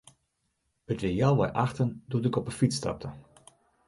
It 0.93 1.01
wie 1.03 1.15
healwei 1.19 1.51
achten 1.65 1.89
doe't 2.09 2.27
ik 2.29 2.37
op 2.39 2.47
'e 2.47 2.53
fyts 2.59 2.77
stapte. 2.79 3.09